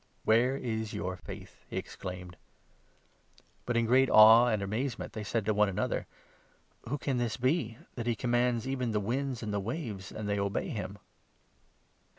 "Where 0.25 0.57
is 0.57 0.93
your 0.95 1.15
faith?" 1.15 1.63
he 1.69 1.77
exclaimed. 1.77 2.35
25 3.65 3.65
But 3.67 3.77
in 3.77 3.85
great 3.85 4.09
awe 4.09 4.47
and 4.47 4.63
amazement 4.63 5.13
they 5.13 5.23
said 5.23 5.45
to 5.45 5.53
one 5.53 5.69
another: 5.69 6.07
"Who 6.89 6.97
can 6.97 7.19
this 7.19 7.37
be, 7.37 7.77
that 7.93 8.07
he 8.07 8.15
commands 8.15 8.67
even 8.67 8.93
the 8.93 8.99
winds 8.99 9.43
and 9.43 9.53
the 9.53 9.59
waves, 9.59 10.11
and 10.11 10.27
they 10.27 10.39
obey 10.39 10.69
him 10.69 10.97